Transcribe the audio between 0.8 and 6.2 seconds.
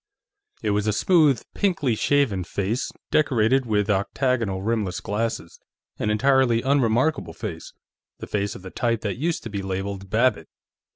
a smooth, pinkly shaven face, decorated with octagonal rimless glasses; an